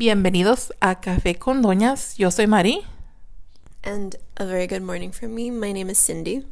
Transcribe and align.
Bienvenidos 0.00 0.72
a 0.80 0.98
Café 0.98 1.34
con 1.34 1.60
Doñas. 1.60 2.16
Yo 2.16 2.30
soy 2.30 2.46
Mari. 2.46 2.80
And 3.82 4.16
a 4.36 4.46
very 4.46 4.66
good 4.66 4.80
morning 4.80 5.10
from 5.10 5.34
me. 5.34 5.50
My 5.50 5.74
name 5.74 5.90
is 5.90 5.98
Cindy. 5.98 6.46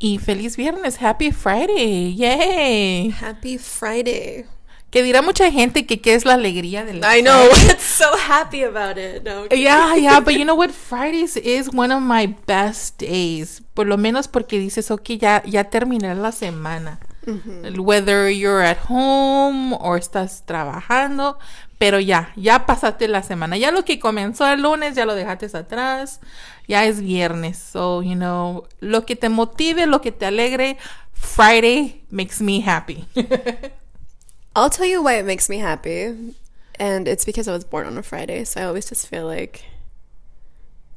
Y 0.00 0.18
feliz 0.18 0.56
viernes. 0.56 1.00
Happy 1.00 1.30
Friday. 1.30 2.12
Yay. 2.16 3.10
Happy 3.12 3.58
Friday. 3.58 4.46
Que 4.90 5.04
dirá 5.04 5.22
mucha 5.22 5.48
gente 5.52 5.86
que 5.86 6.00
qué 6.00 6.16
es 6.16 6.24
la 6.24 6.34
alegría 6.34 6.84
del 6.84 6.96
I 7.04 7.22
know. 7.22 7.50
It's 7.70 7.84
so 7.84 8.16
happy 8.16 8.64
about 8.64 8.98
it. 8.98 9.22
No. 9.22 9.46
Yeah, 9.52 9.94
yeah, 9.94 10.18
but 10.18 10.34
you 10.34 10.44
know 10.44 10.56
what? 10.56 10.70
Fridays 10.88 11.36
is 11.36 11.72
one 11.72 11.92
of 11.92 12.02
my 12.02 12.34
best 12.48 12.98
days. 12.98 13.62
Por 13.74 13.86
lo 13.86 13.96
menos 13.96 14.26
porque 14.26 14.58
dices, 14.58 14.90
ok, 14.90 15.18
ya, 15.20 15.40
ya 15.46 15.70
terminé 15.70 16.12
la 16.16 16.32
semana. 16.32 16.98
Whether 17.24 18.28
you're 18.30 18.62
at 18.62 18.78
home 18.88 19.74
or 19.74 19.98
estás 19.98 20.44
trabajando, 20.44 21.38
pero 21.78 22.00
ya, 22.00 22.32
ya 22.36 22.66
pasaste 22.66 23.08
la 23.08 23.22
semana. 23.22 23.56
Ya 23.56 23.70
lo 23.70 23.84
que 23.84 23.98
comenzó 23.98 24.46
el 24.52 24.62
lunes, 24.62 24.94
ya 24.94 25.04
lo 25.04 25.14
dejaste 25.14 25.46
atrás. 25.56 26.20
Ya 26.66 26.84
es 26.84 27.00
viernes. 27.00 27.58
So, 27.58 28.02
you 28.02 28.14
know, 28.14 28.66
lo 28.80 29.04
que 29.04 29.16
te 29.16 29.28
motive, 29.28 29.86
lo 29.86 30.00
que 30.00 30.12
te 30.12 30.26
alegre, 30.26 30.78
Friday 31.12 32.02
makes 32.10 32.40
me 32.40 32.60
happy. 32.60 33.06
I'll 34.54 34.70
tell 34.70 34.86
you 34.86 35.02
why 35.02 35.14
it 35.14 35.24
makes 35.24 35.48
me 35.48 35.58
happy. 35.58 36.34
And 36.78 37.08
it's 37.08 37.24
because 37.24 37.48
I 37.48 37.52
was 37.52 37.64
born 37.64 37.86
on 37.86 37.96
a 37.98 38.02
Friday. 38.02 38.44
So 38.44 38.60
I 38.60 38.64
always 38.64 38.88
just 38.88 39.06
feel 39.06 39.26
like 39.26 39.64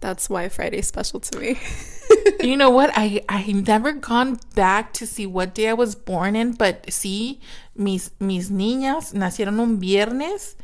that's 0.05 0.29
why 0.29 0.49
Friday's 0.49 0.87
special 0.87 1.19
to 1.19 1.39
me. 1.39 1.59
you 2.39 2.55
know 2.55 2.69
what? 2.69 2.91
I 2.95 3.23
I've 3.27 3.67
never 3.67 3.91
gone 3.91 4.39
back 4.53 4.93
to 4.93 5.07
see 5.07 5.25
what 5.25 5.55
day 5.55 5.69
I 5.69 5.73
was 5.73 5.95
born 5.95 6.35
in, 6.35 6.53
but 6.53 6.93
see, 6.93 7.39
mis 7.75 8.11
mis 8.19 8.51
niñas 8.51 9.13
nacieron 9.13 9.59
un 9.59 9.79
viernes, 9.79 10.55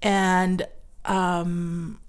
and 0.00 0.66
um, 1.04 2.00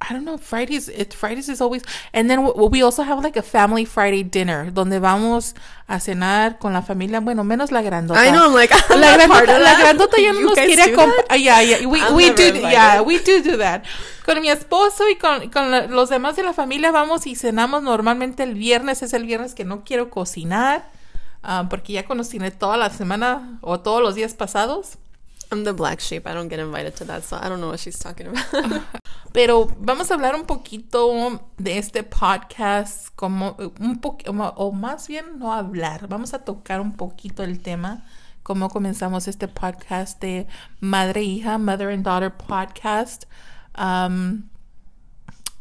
I 0.00 0.12
don't 0.12 0.24
know. 0.24 0.38
Fridays, 0.38 0.88
it 0.88 1.12
Fridays 1.12 1.48
is 1.48 1.60
always, 1.60 1.82
and 2.12 2.30
then 2.30 2.44
we 2.70 2.82
also 2.82 3.02
have 3.02 3.20
like 3.22 3.36
a 3.36 3.42
family 3.42 3.84
Friday 3.84 4.22
dinner 4.22 4.70
donde 4.70 5.00
vamos 5.00 5.54
a 5.88 5.98
cenar 5.98 6.58
con 6.60 6.72
la 6.72 6.82
familia. 6.82 7.20
Bueno, 7.20 7.42
menos 7.42 7.72
la 7.72 7.82
grandota. 7.82 8.24
I 8.24 8.30
know. 8.30 8.46
I'm 8.46 8.54
like 8.54 8.70
I'm 8.90 9.00
la 9.00 9.16
grandota, 9.16 9.58
la 9.58 9.74
grandota 9.74 10.16
ya 10.18 10.32
no 10.34 10.40
nos 10.40 10.54
quiere 10.54 10.82
acompañar. 10.82 11.26
that? 11.28 11.40
Yeah, 11.40 11.60
yeah, 11.62 11.86
we 11.86 12.00
I'm 12.00 12.14
we 12.14 12.30
do, 12.30 12.42
invited. 12.46 12.70
yeah, 12.70 13.02
we 13.02 13.18
do 13.18 13.42
do 13.42 13.56
that. 13.58 13.84
Con 14.24 14.40
mi 14.40 14.50
esposo 14.50 15.08
y 15.08 15.16
con, 15.16 15.50
con 15.50 15.90
los 15.90 16.10
demás 16.10 16.36
de 16.36 16.44
la 16.44 16.52
familia 16.52 16.92
vamos 16.92 17.26
y 17.26 17.34
cenamos 17.34 17.82
normalmente 17.82 18.44
el 18.44 18.54
viernes. 18.54 19.02
Es 19.02 19.12
el 19.14 19.24
viernes 19.24 19.54
que 19.54 19.64
no 19.64 19.82
quiero 19.84 20.10
cocinar. 20.10 20.84
ah, 21.42 21.66
porque 21.68 21.92
ya 21.94 22.04
cociné 22.04 22.50
toda 22.52 22.76
la 22.76 22.90
semana 22.90 23.58
o 23.62 23.80
todos 23.80 24.00
los 24.00 24.14
días 24.14 24.34
pasados. 24.34 24.98
I'm 25.50 25.64
the 25.64 25.72
black 25.72 26.00
sheep. 26.00 26.26
I 26.26 26.34
don't 26.34 26.48
get 26.48 26.58
invited 26.58 26.94
to 26.96 27.04
that, 27.04 27.24
so 27.24 27.38
I 27.40 27.48
don't 27.48 27.60
know 27.60 27.68
what 27.68 27.80
she's 27.80 27.98
talking 27.98 28.26
about. 28.26 28.82
Pero 29.32 29.66
vamos 29.80 30.10
a 30.10 30.14
hablar 30.14 30.34
un 30.34 30.44
poquito 30.44 31.40
de 31.58 31.78
este 31.78 32.02
podcast, 32.02 33.14
como 33.16 33.56
un 33.80 33.98
po 34.00 34.18
o 34.26 34.72
más 34.72 35.08
bien 35.08 35.38
no 35.38 35.52
hablar, 35.52 36.06
vamos 36.08 36.34
a 36.34 36.38
tocar 36.38 36.80
un 36.80 36.92
poquito 36.92 37.42
el 37.42 37.60
tema, 37.60 38.04
cómo 38.42 38.68
comenzamos 38.68 39.26
este 39.26 39.48
podcast 39.48 40.20
de 40.20 40.46
madre 40.80 41.22
hija, 41.22 41.58
mother 41.58 41.88
and 41.90 42.04
daughter 42.04 42.30
podcast. 42.30 43.24
Um, 43.74 44.50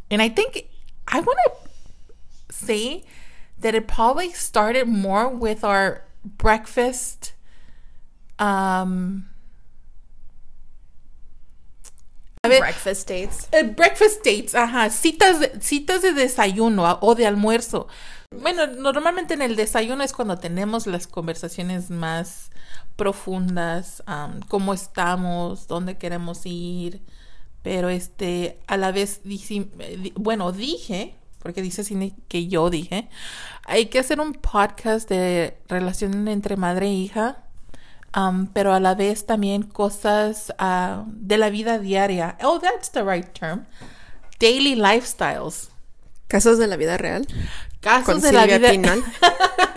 and 0.09 0.21
I 0.21 0.29
think 0.29 0.67
I 1.07 1.21
want 1.21 1.39
to 1.45 2.53
say 2.53 3.03
that 3.59 3.73
it 3.73 3.87
probably 3.87 4.31
started 4.31 4.87
more 4.87 5.29
with 5.29 5.63
our 5.63 6.03
breakfast. 6.25 7.33
Um, 8.39 9.29
ver, 12.47 12.59
Breakfast 12.61 13.09
dates. 13.09 13.47
eh, 13.51 13.63
breakfast 13.63 14.17
dates, 14.25 14.55
ajá, 14.55 14.89
citas 14.89 15.39
de, 15.39 15.59
citas 15.61 16.01
de 16.01 16.13
desayuno 16.13 16.85
a- 16.87 16.99
o 17.01 17.15
de 17.15 17.25
almuerzo. 17.27 17.87
Bueno, 18.41 18.67
normalmente 18.67 19.33
en 19.35 19.41
el 19.41 19.55
desayuno 19.55 20.03
es 20.03 20.11
cuando 20.13 20.37
tenemos 20.37 20.85
las 20.87 21.07
conversaciones 21.07 21.89
más 21.89 22.49
profundas, 22.97 24.03
am, 24.05 24.41
cómo 24.49 24.73
estamos, 24.73 25.67
dónde 25.67 25.97
queremos 25.97 26.41
ir, 26.45 27.01
pero 27.63 27.89
este, 27.89 28.59
a 28.67 28.75
la 28.75 28.91
vez, 28.91 29.21
eh, 29.25 30.11
bueno, 30.15 30.51
dije, 30.51 31.15
porque 31.39 31.61
dice 31.61 31.83
Cindy 31.85 32.13
que 32.27 32.47
yo 32.47 32.69
dije, 32.69 33.07
hay 33.65 33.85
que 33.85 33.99
hacer 33.99 34.19
un 34.19 34.33
podcast 34.33 35.07
de 35.09 35.57
relación 35.69 36.27
entre 36.27 36.57
madre 36.57 36.87
e 36.87 36.93
hija, 36.93 37.43
Um, 38.17 38.47
pero 38.47 38.73
a 38.73 38.79
la 38.79 38.95
vez 38.95 39.27
también 39.27 39.61
cosas 39.61 40.51
ah, 40.57 41.03
de 41.07 41.37
la 41.37 41.51
vida 41.51 41.77
diaria. 41.77 42.35
Oh, 42.41 42.59
that's 42.59 42.89
the 42.91 43.03
right 43.03 43.31
term. 43.33 43.67
Daily 44.39 44.73
lifestyles. 44.73 45.69
Casos 46.27 46.57
de 46.57 46.65
la 46.65 46.77
vida 46.77 46.97
real. 46.97 47.27
Casos 47.79 48.05
Con 48.05 48.21
de 48.21 48.31
la 48.31 48.41
Silvia 48.41 48.57
vida 48.57 48.71
Pinal. 48.71 49.03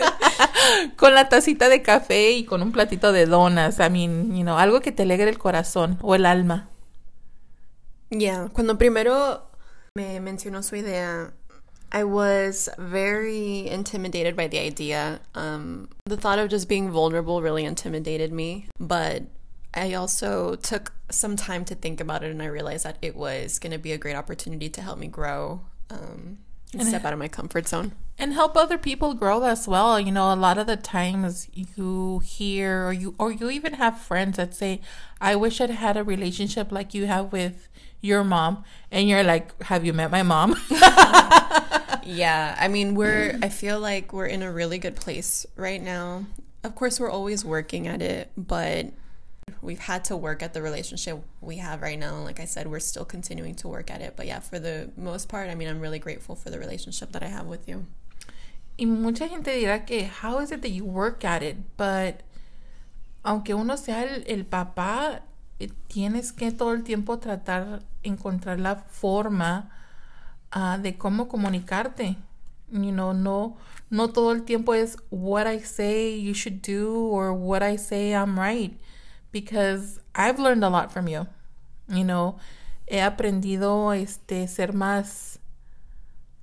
con 0.97 1.13
la 1.13 1.29
tacita 1.29 1.69
de 1.69 1.83
café 1.83 2.31
y 2.31 2.43
con 2.43 2.63
un 2.63 2.71
platito 2.71 3.11
de 3.11 3.27
donas. 3.27 3.79
I 3.79 3.91
mean, 3.91 4.35
you 4.35 4.41
know, 4.41 4.57
algo 4.57 4.81
que 4.81 4.91
te 4.91 5.03
alegre 5.03 5.29
el 5.29 5.37
corazón 5.37 5.99
o 6.01 6.15
el 6.15 6.25
alma. 6.25 6.67
Yeah, 8.09 8.49
cuando 8.51 8.79
primero 8.79 9.51
me 9.93 10.19
mencionó 10.19 10.63
su 10.63 10.75
idea, 10.75 11.33
I 11.91 12.03
was 12.05 12.69
very 12.77 13.67
intimidated 13.67 14.35
by 14.35 14.47
the 14.47 14.59
idea. 14.59 15.19
Um, 15.35 15.89
the 16.05 16.17
thought 16.17 16.39
of 16.39 16.49
just 16.49 16.69
being 16.69 16.89
vulnerable 16.89 17.41
really 17.41 17.65
intimidated 17.65 18.31
me, 18.31 18.67
but 18.79 19.23
I 19.73 19.93
also 19.93 20.55
took 20.55 20.93
some 21.09 21.35
time 21.35 21.65
to 21.65 21.75
think 21.75 21.99
about 21.99 22.23
it 22.23 22.31
and 22.31 22.41
I 22.41 22.45
realized 22.45 22.85
that 22.85 22.97
it 23.01 23.15
was 23.15 23.59
going 23.59 23.71
to 23.73 23.77
be 23.77 23.91
a 23.91 23.97
great 23.97 24.15
opportunity 24.15 24.69
to 24.69 24.81
help 24.81 24.97
me 24.99 25.07
grow 25.07 25.61
um, 25.89 26.37
and 26.73 26.87
step 26.87 27.03
out 27.03 27.11
of 27.11 27.19
my 27.19 27.27
comfort 27.27 27.67
zone. 27.67 27.91
and 28.17 28.33
help 28.33 28.55
other 28.55 28.77
people 28.77 29.13
grow 29.13 29.43
as 29.43 29.67
well. 29.67 29.99
You 29.99 30.11
know, 30.13 30.33
a 30.33 30.35
lot 30.35 30.57
of 30.57 30.67
the 30.67 30.77
times 30.77 31.49
you 31.53 32.19
hear 32.23 32.87
or 32.87 32.93
you 32.93 33.15
or 33.19 33.31
you 33.31 33.49
even 33.49 33.73
have 33.73 33.99
friends 33.99 34.37
that 34.37 34.53
say, 34.53 34.79
"I 35.19 35.35
wish 35.35 35.59
I'd 35.59 35.69
had 35.71 35.97
a 35.97 36.03
relationship 36.03 36.71
like 36.71 36.93
you 36.93 37.07
have 37.07 37.33
with 37.33 37.67
your 37.99 38.23
mom," 38.23 38.63
and 38.89 39.09
you're 39.09 39.23
like, 39.23 39.61
"Have 39.63 39.83
you 39.83 39.91
met 39.91 40.11
my 40.11 40.23
mom?" 40.23 40.55
Yeah, 42.05 42.55
I 42.59 42.67
mean, 42.67 42.95
we're, 42.95 43.37
I 43.41 43.49
feel 43.49 43.79
like 43.79 44.13
we're 44.13 44.25
in 44.25 44.41
a 44.41 44.51
really 44.51 44.77
good 44.77 44.95
place 44.95 45.45
right 45.55 45.81
now. 45.81 46.25
Of 46.63 46.75
course, 46.75 46.99
we're 46.99 47.09
always 47.09 47.43
working 47.43 47.87
at 47.87 48.01
it, 48.01 48.31
but 48.37 48.87
we've 49.61 49.79
had 49.79 50.03
to 50.05 50.17
work 50.17 50.41
at 50.43 50.53
the 50.53 50.61
relationship 50.61 51.23
we 51.41 51.57
have 51.57 51.81
right 51.81 51.97
now. 51.97 52.17
Like 52.23 52.39
I 52.39 52.45
said, 52.45 52.67
we're 52.67 52.79
still 52.79 53.05
continuing 53.05 53.55
to 53.55 53.67
work 53.67 53.89
at 53.91 54.01
it. 54.01 54.15
But 54.15 54.27
yeah, 54.27 54.39
for 54.39 54.59
the 54.59 54.91
most 54.95 55.29
part, 55.29 55.49
I 55.49 55.55
mean, 55.55 55.67
I'm 55.67 55.79
really 55.79 55.99
grateful 55.99 56.35
for 56.35 56.49
the 56.49 56.59
relationship 56.59 57.11
that 57.13 57.23
I 57.23 57.27
have 57.27 57.47
with 57.47 57.67
you. 57.67 57.85
Y 58.79 58.85
mucha 58.85 59.27
gente 59.27 59.51
dirá 59.51 59.85
que, 59.85 60.05
how 60.05 60.39
is 60.39 60.51
it 60.51 60.61
that 60.61 60.69
you 60.69 60.85
work 60.85 61.23
at 61.23 61.43
it? 61.43 61.77
But, 61.77 62.21
aunque 63.23 63.53
uno 63.53 63.75
sea 63.75 64.03
el, 64.07 64.23
el 64.27 64.43
papá, 64.45 65.21
tienes 65.89 66.31
que 66.35 66.51
todo 66.51 66.71
el 66.71 66.83
tiempo 66.83 67.17
tratar, 67.17 67.81
encontrar 68.03 68.59
la 68.59 68.75
forma 68.75 69.69
ah, 70.51 70.77
de 70.77 70.97
cómo 70.97 71.27
comunicarte. 71.27 72.17
You 72.71 72.91
know, 72.91 73.13
no, 73.13 73.57
no 73.89 74.09
todo 74.09 74.31
el 74.31 74.43
tiempo 74.43 74.73
es 74.73 74.97
what 75.09 75.45
I 75.47 75.59
say 75.59 76.17
you 76.17 76.33
should 76.33 76.61
do 76.61 76.95
or 77.11 77.33
what 77.33 77.61
I 77.63 77.77
say 77.77 78.13
I'm 78.13 78.39
right. 78.39 78.73
Because 79.31 79.99
I've 80.15 80.39
learned 80.39 80.63
a 80.63 80.69
lot 80.69 80.91
from 80.91 81.07
you. 81.07 81.27
You 81.89 82.03
know, 82.05 82.37
he 82.87 82.99
aprendido 83.01 83.93
este 83.93 84.47
ser 84.47 84.73
más 84.73 85.39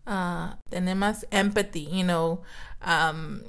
ah, 0.07 0.59
tener 0.71 0.97
más 0.97 1.27
empathy, 1.31 1.87
you 1.91 2.05
know. 2.05 2.43
Um, 2.83 3.41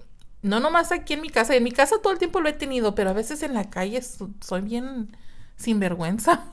no 0.41 0.59
nomás 0.59 0.91
aquí 0.91 1.13
en 1.13 1.21
mi 1.21 1.29
casa, 1.29 1.55
en 1.55 1.63
mi 1.63 1.71
casa 1.71 1.95
todo 2.01 2.13
el 2.13 2.19
tiempo 2.19 2.39
lo 2.41 2.49
he 2.49 2.53
tenido, 2.53 2.95
pero 2.95 3.09
a 3.09 3.13
veces 3.13 3.43
en 3.43 3.53
la 3.53 3.69
calle 3.69 4.01
so- 4.01 4.29
soy 4.41 4.61
bien 4.61 5.15
sinvergüenza. 5.59 6.45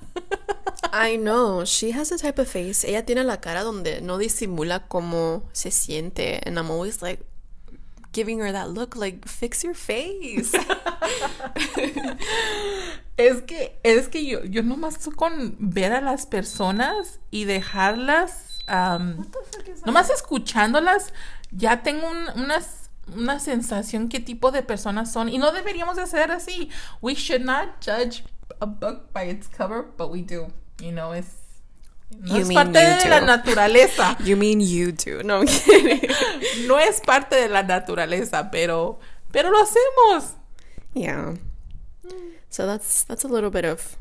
I 0.92 1.16
know. 1.16 1.64
She 1.64 1.92
has 1.92 2.10
a 2.12 2.18
type 2.18 2.40
of 2.40 2.48
face. 2.48 2.84
Ella 2.86 3.04
tiene 3.04 3.22
la 3.24 3.40
cara 3.40 3.62
donde 3.62 4.00
no 4.00 4.18
disimula 4.18 4.88
cómo 4.88 5.44
se 5.52 5.70
siente. 5.70 6.40
And 6.46 6.58
I'm 6.58 6.70
always 6.70 7.00
like 7.02 7.24
giving 8.12 8.40
her 8.40 8.50
that 8.52 8.70
look 8.70 8.96
like, 8.96 9.26
fix 9.28 9.62
your 9.62 9.74
face. 9.74 10.52
Es 13.16 13.40
que, 13.42 13.78
es 13.82 14.08
que 14.08 14.26
yo, 14.26 14.44
yo 14.44 14.62
nomás 14.62 14.98
con 15.16 15.56
ver 15.58 15.94
a 15.94 16.02
las 16.02 16.26
personas 16.26 17.18
y 17.30 17.44
dejarlas, 17.44 18.58
um, 18.68 19.24
nomás 19.86 20.10
escuchándolas, 20.10 21.14
ya 21.50 21.82
tengo 21.82 22.10
un- 22.10 22.42
unas, 22.42 22.90
una 23.16 23.40
sensación 23.40 24.10
qué 24.10 24.20
tipo 24.20 24.50
de 24.50 24.62
personas 24.62 25.10
son. 25.12 25.30
Y 25.30 25.38
no 25.38 25.50
deberíamos 25.52 25.96
de 25.96 26.02
hacer 26.02 26.30
así. 26.30 26.68
We 27.00 27.14
should 27.14 27.40
not 27.42 27.68
judge 27.82 28.22
a 28.60 28.66
book 28.66 29.12
by 29.12 29.24
its 29.24 29.46
cover, 29.48 29.82
but 29.96 30.10
we 30.10 30.22
do. 30.22 30.52
You 30.80 30.92
know, 30.92 31.12
it's 31.12 31.34
no 32.10 32.34
You 32.34 32.40
es 32.42 32.48
mean 32.48 32.56
parte 32.56 32.68
you 32.78 33.02
de 33.04 33.08
la 33.10 33.20
do. 33.20 33.26
naturaleza. 33.26 34.16
you 34.26 34.36
mean 34.36 34.60
you 34.60 34.92
do. 34.92 35.22
No, 35.22 35.40
I'm 35.40 35.46
kidding. 35.46 36.08
no 36.68 36.76
es 36.76 37.00
parte 37.00 37.36
de 37.36 37.48
la 37.48 37.62
naturaleza, 37.62 38.50
pero, 38.50 38.98
pero 39.32 39.50
lo 39.50 39.62
hacemos. 39.64 40.32
Yeah. 40.94 41.34
So 42.50 42.66
that's 42.66 43.02
that's 43.04 43.24
a 43.24 43.28
little 43.28 43.50
bit 43.50 43.64
of 43.64 43.96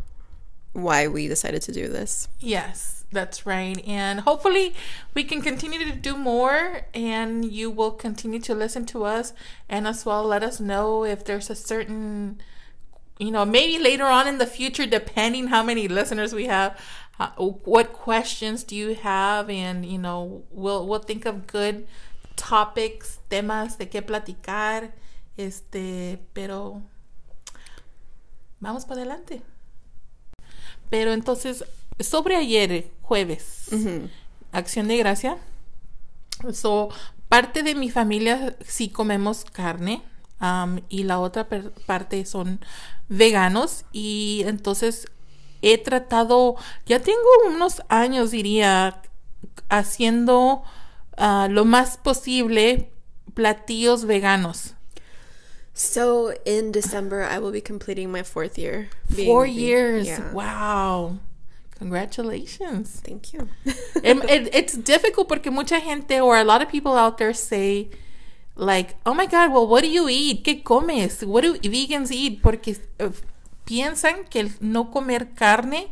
why 0.73 1.07
we 1.07 1.27
decided 1.27 1.61
to 1.63 1.71
do 1.71 1.87
this. 1.87 2.27
Yes, 2.39 3.05
that's 3.11 3.45
right. 3.45 3.81
And 3.87 4.19
hopefully 4.21 4.75
we 5.13 5.23
can 5.23 5.41
continue 5.41 5.79
to 5.85 5.95
do 5.95 6.15
more 6.15 6.81
and 6.93 7.43
you 7.45 7.71
will 7.71 7.91
continue 7.91 8.39
to 8.41 8.53
listen 8.53 8.85
to 8.87 9.03
us 9.05 9.33
and 9.69 9.87
as 9.87 10.05
well 10.05 10.23
let 10.23 10.43
us 10.43 10.59
know 10.59 11.03
if 11.03 11.23
there's 11.25 11.49
a 11.49 11.55
certain 11.55 12.39
you 13.17 13.31
know, 13.31 13.45
maybe 13.45 13.81
later 13.81 14.05
on 14.05 14.27
in 14.27 14.37
the 14.37 14.45
future 14.45 14.85
depending 14.85 15.47
how 15.47 15.63
many 15.63 15.87
listeners 15.87 16.33
we 16.33 16.45
have, 16.45 16.77
uh, 17.19 17.29
what 17.37 17.93
questions 17.93 18.63
do 18.63 18.75
you 18.75 18.95
have 18.95 19.49
and 19.49 19.85
you 19.85 19.97
know, 19.97 20.43
we'll 20.51 20.85
we'll 20.85 20.99
think 20.99 21.25
of 21.25 21.47
good 21.47 21.87
topics, 22.35 23.19
temas 23.29 23.77
de 23.77 23.85
qué 23.87 24.01
platicar. 24.01 24.91
Este, 25.37 26.19
pero 26.33 26.81
vamos 28.59 28.85
para 28.85 29.01
adelante. 29.01 29.41
Pero 30.89 31.13
entonces, 31.13 31.65
sobre 31.99 32.35
ayer, 32.35 32.89
jueves, 33.01 33.69
acción 34.51 34.87
de 34.87 34.97
gracia. 34.97 35.37
So, 36.53 36.89
parte 37.27 37.63
de 37.63 37.75
mi 37.75 37.89
familia 37.89 38.55
sí 38.65 38.89
comemos 38.89 39.45
carne 39.45 40.01
um, 40.41 40.79
y 40.89 41.03
la 41.03 41.19
otra 41.19 41.47
parte 41.85 42.25
son 42.25 42.59
veganos 43.09 43.85
y 43.91 44.43
entonces 44.45 45.07
he 45.61 45.77
tratado, 45.77 46.55
ya 46.85 46.99
tengo 46.99 47.27
unos 47.47 47.81
años 47.89 48.31
diría, 48.31 49.01
haciendo 49.69 50.63
uh, 51.17 51.47
lo 51.49 51.65
más 51.65 51.97
posible 51.97 52.89
platillos 53.33 54.05
veganos. 54.05 54.75
So 55.73 56.33
in 56.45 56.71
December, 56.71 57.21
I 57.21 57.37
will 57.37 57.51
be 57.51 57.61
completing 57.61 58.09
my 58.09 58.23
fourth 58.23 58.57
year. 58.57 58.87
Four 59.13 59.45
years. 59.45 60.07
Yeah. 60.07 60.31
Wow. 60.31 61.19
Congratulations. 61.77 63.01
Thank 63.03 63.33
you. 63.33 63.49
it, 64.01 64.23
it, 64.29 64.55
it's 64.55 64.77
difficult 64.77 65.27
porque 65.27 65.51
mucha 65.51 65.81
gente 65.81 66.21
or 66.21 66.37
a 66.37 66.45
lot 66.45 66.61
of 66.61 66.69
people 66.69 66.93
out 66.93 67.17
there 67.17 67.33
say, 67.33 67.89
like, 68.55 68.95
oh 69.05 69.13
my 69.13 69.25
God, 69.25 69.51
well, 69.51 69.67
what 69.67 69.83
do 69.83 69.89
you 69.89 70.07
eat? 70.09 70.43
¿Qué 70.43 70.63
comes? 70.63 71.23
What 71.23 71.43
do 71.43 71.55
vegans 71.55 72.11
eat? 72.11 72.41
Porque 72.41 72.77
uh, 72.99 73.11
piensan 73.65 74.25
que 74.29 74.39
el 74.41 74.51
no 74.59 74.91
comer 74.91 75.33
carne 75.33 75.87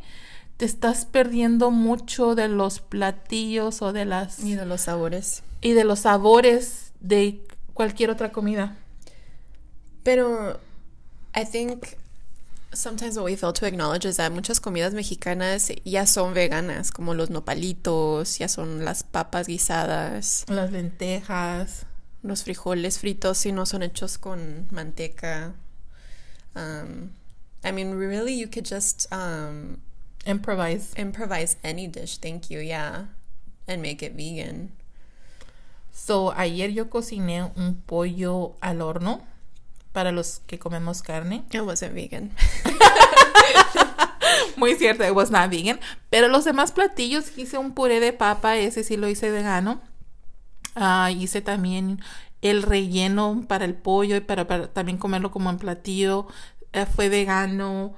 te 0.58 0.66
estás 0.66 1.06
perdiendo 1.06 1.72
mucho 1.72 2.36
de 2.36 2.48
los 2.48 2.80
platillos 2.80 3.82
o 3.82 3.92
de 3.92 4.06
las... 4.06 4.40
Y 4.40 4.56
de 4.56 4.66
los 4.66 4.82
sabores. 4.82 5.44
Y 5.62 5.74
de 5.74 5.84
los 5.84 6.00
sabores 6.02 6.92
de 7.00 7.46
cualquier 7.74 8.10
otra 8.10 8.32
comida. 8.32 8.78
Pero 10.04 10.60
I 11.36 11.46
think 11.46 11.98
sometimes 12.74 13.16
what 13.18 13.26
we 13.26 13.36
fail 13.36 13.54
to 13.54 13.66
acknowledge 13.66 14.06
is 14.06 14.18
that 14.18 14.32
muchas 14.32 14.60
comidas 14.60 14.94
mexicanas 14.94 15.72
ya 15.86 16.06
son 16.06 16.34
veganas, 16.34 16.92
como 16.92 17.14
los 17.14 17.30
nopalitos, 17.30 18.38
ya 18.38 18.48
son 18.48 18.84
las 18.84 19.04
papas 19.04 19.48
guisadas, 19.48 20.46
las 20.48 20.72
lentejas, 20.72 21.86
los 22.24 22.44
frijoles 22.44 23.00
fritos 23.00 23.38
si 23.38 23.52
no 23.52 23.66
son 23.66 23.84
hechos 23.84 24.18
con 24.18 24.68
manteca. 24.72 25.54
Um, 26.56 27.12
I 27.64 27.72
mean, 27.72 27.96
really, 27.96 28.34
you 28.34 28.48
could 28.48 28.66
just 28.66 29.12
um, 29.12 29.82
improvise 30.26 30.94
improvise 30.96 31.58
any 31.64 31.88
dish. 31.88 32.18
Thank 32.18 32.50
you, 32.50 32.60
yeah, 32.60 33.06
and 33.68 33.82
make 33.82 34.02
it 34.02 34.14
vegan. 34.14 34.72
So 35.92 36.32
ayer 36.32 36.70
yo 36.70 36.90
cociné 36.90 37.52
un 37.56 37.84
pollo 37.86 38.56
al 38.62 38.82
horno 38.82 39.22
para 39.94 40.12
los 40.12 40.42
que 40.48 40.58
comemos 40.58 41.04
carne. 41.04 41.44
It 41.52 41.62
wasn't 41.62 41.94
vegan. 41.94 42.32
Muy 44.58 44.76
cierto, 44.76 45.04
it 45.04 45.14
was 45.14 45.30
not 45.30 45.50
vegan. 45.50 45.80
Pero 46.10 46.28
los 46.28 46.46
demás 46.46 46.72
platillos 46.72 47.38
hice 47.38 47.58
un 47.58 47.74
puré 47.74 48.00
de 48.00 48.14
papa, 48.14 48.58
ese 48.58 48.84
sí 48.84 48.98
lo 48.98 49.08
hice 49.08 49.30
vegano. 49.30 49.82
Uh, 50.76 51.10
hice 51.10 51.42
también 51.42 52.02
el 52.42 52.64
relleno 52.64 53.46
para 53.48 53.66
el 53.66 53.76
pollo 53.76 54.16
y 54.16 54.22
para, 54.22 54.68
también 54.74 54.98
comerlo 54.98 55.32
como 55.32 55.50
en 55.50 55.58
platillo. 55.58 56.28
Uh, 56.74 56.86
fue 56.94 57.10
vegano. 57.10 57.94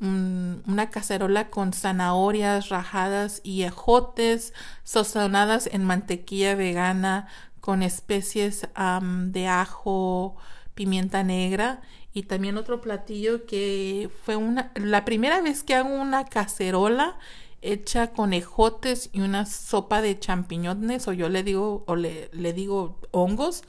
Una 0.00 0.90
cacerola 0.90 1.48
con 1.48 1.72
zanahorias 1.72 2.70
rajadas 2.70 3.40
y 3.44 3.62
ejotes 3.62 4.52
sazonadas 4.82 5.68
en 5.72 5.84
mantequilla 5.84 6.56
vegana 6.56 7.28
con 7.60 7.84
especies 7.84 8.68
um, 8.76 9.30
de 9.30 9.46
ajo, 9.46 10.36
pimienta 10.74 11.22
negra 11.22 11.80
y 12.12 12.24
también 12.24 12.58
otro 12.58 12.80
platillo 12.80 13.46
que 13.46 14.10
fue 14.24 14.34
una 14.34 14.72
la 14.74 15.04
primera 15.04 15.40
vez 15.40 15.62
que 15.62 15.76
hago 15.76 15.94
una 15.94 16.24
cacerola 16.24 17.16
hecha 17.62 18.12
con 18.12 18.32
ejotes 18.32 19.10
y 19.12 19.20
una 19.20 19.46
sopa 19.46 20.02
de 20.02 20.18
champiñones 20.18 21.08
o 21.08 21.12
yo 21.12 21.28
le 21.28 21.42
digo 21.42 21.84
o 21.86 21.96
le, 21.96 22.28
le 22.32 22.52
digo 22.52 22.98
hongos 23.12 23.62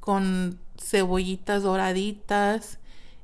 con 0.00 0.58
cebollitas 0.78 1.62
doraditas 1.62 2.78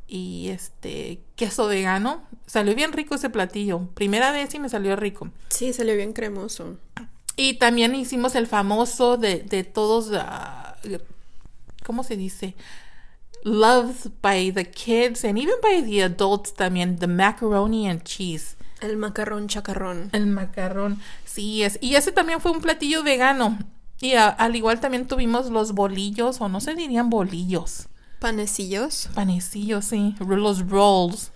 y 0.07 0.49
este 0.49 1.21
queso 1.37 1.67
vegano. 1.67 2.23
Salió 2.47 2.75
bien 2.75 2.93
rico 2.93 3.15
ese 3.15 3.31
platillo. 3.31 3.89
Primera 3.95 4.33
vez 4.33 4.55
y 4.55 4.59
me 4.59 4.69
salió 4.69 4.97
rico. 4.97 5.31
Sí, 5.49 5.73
salió 5.73 5.95
bien 5.97 6.13
cremoso. 6.13 6.77
Y 7.37 7.55
también 7.55 7.95
hicimos 7.95 8.35
el 8.35 8.47
famoso 8.47 9.17
de, 9.17 9.41
de 9.43 9.65
todos, 9.65 10.11
uh, 10.11 10.99
¿cómo 11.85 12.03
se 12.03 12.17
dice? 12.17 12.55
loved 13.45 14.21
by 14.21 14.51
the 14.51 14.65
kids 14.65 15.25
and 15.25 15.39
even 15.39 15.55
by 15.63 15.81
the 15.81 16.01
adults 16.01 16.53
también, 16.53 16.99
the 16.99 17.07
macaroni 17.07 17.87
and 17.89 18.05
cheese. 18.05 18.57
El 18.81 18.97
macarrón 18.97 19.49
chacarrón. 19.49 20.11
El 20.13 20.27
macarrón, 20.27 21.01
sí 21.25 21.63
es. 21.63 21.79
Y 21.81 21.97
ese 21.97 22.13
también 22.13 22.41
fue 22.41 22.53
un 22.53 22.61
platillo 22.61 23.03
vegano. 23.03 23.59
Y 24.01 24.15
al 24.15 24.55
igual 24.55 24.81
también 24.81 25.09
tuvimos 25.09 25.51
los 25.51 25.73
bolillos, 25.73 26.41
o 26.41 26.49
no 26.49 26.61
se 26.61 26.75
dirían 26.75 27.11
bolillos. 27.11 27.89
Panecillos. 28.21 29.09
Panecillos, 29.15 29.85
sí. 29.85 30.15
Los 30.21 30.69
rolls. 30.69 31.33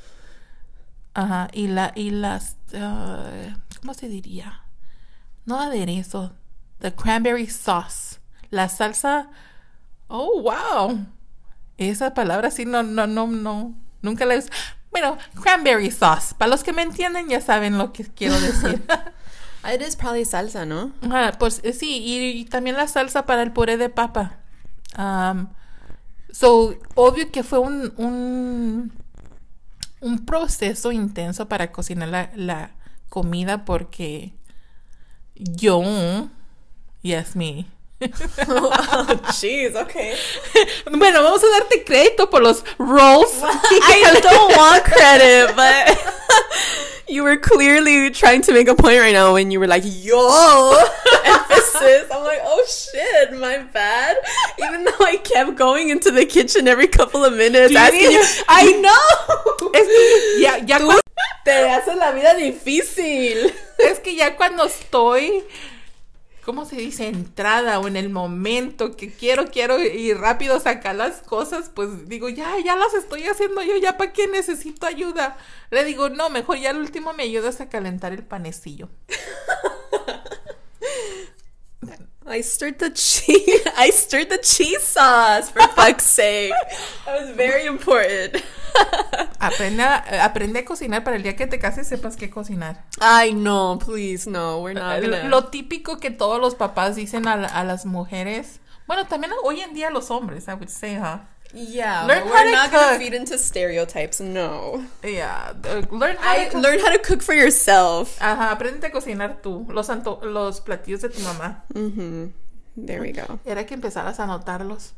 Ajá. 1.14 1.48
Y, 1.52 1.66
la, 1.66 1.92
y 1.96 2.10
las. 2.10 2.56
Uh, 2.72 3.52
¿Cómo 3.80 3.94
se 3.94 4.08
diría? 4.08 4.62
No 5.44 5.60
aderezo. 5.60 6.32
The 6.78 6.94
cranberry 6.94 7.48
sauce. 7.48 8.20
La 8.50 8.68
salsa. 8.68 9.28
Oh, 10.06 10.42
wow. 10.42 11.06
Esa 11.78 12.14
palabra 12.14 12.50
sí 12.50 12.64
no, 12.64 12.82
no, 12.82 13.06
no, 13.06 13.26
no, 13.26 13.74
nunca 14.02 14.24
la 14.26 14.34
he 14.34 14.44
Bueno, 14.92 15.18
cranberry 15.42 15.90
sauce. 15.90 16.34
Para 16.36 16.50
los 16.50 16.62
que 16.62 16.72
me 16.72 16.82
entienden 16.82 17.28
ya 17.28 17.40
saben 17.40 17.78
lo 17.78 17.92
que 17.92 18.04
quiero 18.04 18.38
decir. 18.38 18.82
It 19.74 19.80
is 19.80 19.96
probably 19.96 20.24
salsa, 20.24 20.66
¿no? 20.66 20.92
Ah, 21.10 21.32
pues 21.38 21.60
eh, 21.64 21.72
sí, 21.72 22.02
y, 22.04 22.44
también 22.44 22.76
la 22.76 22.88
salsa 22.88 23.26
para 23.26 23.42
el 23.42 23.52
puré 23.52 23.76
de 23.76 23.88
papa. 23.88 24.38
Um, 24.98 25.48
so, 26.30 26.74
obvio 26.94 27.30
que 27.30 27.42
fue 27.42 27.60
un, 27.60 27.92
un, 27.96 28.92
un 30.00 30.26
proceso 30.26 30.92
intenso 30.92 31.48
para 31.48 31.70
cocinar 31.70 32.08
la, 32.08 32.30
la 32.34 32.72
comida 33.08 33.64
porque 33.64 34.34
yo, 35.36 36.28
yes, 37.02 37.36
me, 37.36 37.66
oh, 38.48 39.20
jeez, 39.32 39.74
okay. 39.76 40.14
Bueno, 40.90 41.22
vamos 41.22 41.42
a 41.42 41.48
darte 41.58 41.84
crédito 41.84 42.30
por 42.30 42.42
los 42.42 42.64
rolls. 42.78 43.32
I 43.42 44.20
don't 44.22 44.56
want 44.56 44.84
credit, 44.84 45.54
but 45.56 45.98
you 47.08 47.22
were 47.24 47.36
clearly 47.36 48.10
trying 48.10 48.42
to 48.42 48.52
make 48.52 48.68
a 48.68 48.74
point 48.74 48.98
right 48.98 49.12
now 49.12 49.34
when 49.34 49.50
you 49.50 49.60
were 49.60 49.66
like, 49.66 49.82
yo, 49.84 50.76
emphasis. 51.24 52.10
I'm 52.10 52.24
like, 52.24 52.40
oh 52.42 52.64
shit, 52.66 53.38
my 53.38 53.58
bad. 53.72 54.16
Even 54.58 54.84
though 54.84 55.04
I 55.04 55.16
kept 55.16 55.56
going 55.56 55.90
into 55.90 56.10
the 56.10 56.26
kitchen 56.26 56.68
every 56.68 56.88
couple 56.88 57.24
of 57.24 57.34
minutes 57.34 57.74
asking 57.74 58.12
you, 58.12 58.24
I 58.48 58.72
know. 58.80 59.70
Es 59.74 59.86
que 59.86 60.40
ya, 60.42 60.56
ya 60.64 60.78
Tú 60.78 60.92
te 61.44 61.68
haces 61.68 61.96
la 61.96 62.12
vida 62.12 62.34
difícil. 62.34 63.52
Es 63.78 63.98
que 64.00 64.14
ya 64.14 64.36
cuando 64.36 64.64
estoy 64.64 65.44
¿cómo 66.44 66.64
se 66.64 66.76
dice? 66.76 67.06
Entrada 67.06 67.78
o 67.78 67.88
en 67.88 67.96
el 67.96 68.10
momento 68.10 68.96
que 68.96 69.12
quiero, 69.12 69.46
quiero 69.50 69.82
y 69.82 70.12
rápido 70.12 70.60
sacar 70.60 70.94
las 70.94 71.22
cosas, 71.22 71.70
pues 71.74 72.08
digo, 72.08 72.28
ya, 72.28 72.58
ya 72.64 72.76
las 72.76 72.94
estoy 72.94 73.26
haciendo 73.26 73.62
yo, 73.62 73.76
ya 73.76 73.96
para 73.96 74.12
qué 74.12 74.26
necesito 74.28 74.86
ayuda. 74.86 75.36
Le 75.70 75.84
digo, 75.84 76.08
no, 76.08 76.30
mejor 76.30 76.58
ya 76.58 76.70
al 76.70 76.78
último 76.78 77.12
me 77.12 77.24
ayudas 77.24 77.60
a 77.60 77.68
calentar 77.68 78.12
el 78.12 78.24
panecillo. 78.24 78.88
I 82.24 82.40
stirred 82.40 82.78
the 82.78 82.90
cheese. 82.90 83.66
I 83.76 83.90
stirred 83.90 84.30
the 84.30 84.38
cheese 84.38 84.82
sauce 84.82 85.50
for 85.50 85.60
fuck's 85.74 86.04
sake. 86.04 86.52
That 87.04 87.20
was 87.20 87.30
very 87.36 87.66
important. 87.66 88.42
aprende, 89.38 89.82
a, 89.82 90.24
aprende 90.24 90.60
a 90.60 90.64
cocinar 90.64 91.04
para 91.04 91.16
el 91.16 91.22
día 91.22 91.36
que 91.36 91.46
te 91.46 91.58
cases 91.58 91.88
sepas 91.88 92.16
qué 92.16 92.30
cocinar. 92.30 92.84
Ay, 93.00 93.34
no, 93.34 93.78
please, 93.84 94.28
no, 94.28 94.58
we're 94.60 94.78
not 94.78 95.02
gonna... 95.02 95.24
Lo, 95.24 95.46
típico 95.46 95.98
que 95.98 96.10
todos 96.10 96.40
los 96.40 96.54
papás 96.54 96.96
dicen 96.96 97.26
a, 97.28 97.34
a, 97.34 97.64
las 97.64 97.86
mujeres, 97.86 98.60
bueno, 98.86 99.06
también 99.06 99.32
hoy 99.44 99.60
en 99.60 99.74
día 99.74 99.90
los 99.90 100.10
hombres, 100.10 100.48
I 100.48 100.52
would 100.52 100.68
say, 100.68 100.96
huh? 100.96 101.18
Yeah, 101.54 102.06
Learn 102.06 102.24
we're 102.28 102.44
to 102.44 102.50
not 102.50 102.70
gonna 102.72 102.92
cook. 102.92 102.98
feed 102.98 103.14
into 103.14 103.36
stereoptypes. 103.36 104.20
No. 104.22 104.86
Yeah, 105.04 105.52
uh, 105.64 105.82
learn 105.90 106.16
how 106.16 106.32
I 106.32 106.44
to 106.46 106.50
cook. 106.50 106.62
learn 106.62 106.78
how 106.80 106.90
to 106.90 106.98
cook 106.98 107.20
for 107.22 107.34
yourself. 107.34 108.16
Ajá, 108.20 108.52
aprende 108.52 108.86
a 108.86 108.90
cocinar 108.90 109.42
tú. 109.42 109.66
Los, 109.68 109.90
los 110.22 110.60
platillos 110.62 111.02
de 111.02 111.10
tu 111.10 111.20
mamá. 111.20 111.64
Mm-hmm. 111.74 112.32
There 112.86 113.02
we 113.02 113.12
go. 113.12 113.38
Era 113.44 113.66
que 113.66 113.74
empezaras 113.74 114.18
a 114.18 114.24
anotarlos. 114.24 114.94